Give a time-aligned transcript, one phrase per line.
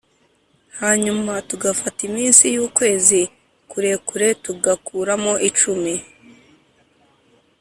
[0.79, 3.21] hanyuma tugafata iminsi y’ukwezi
[3.71, 5.93] kurekure tugakuramo icumi